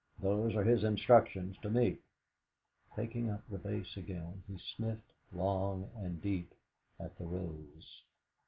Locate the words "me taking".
1.69-3.29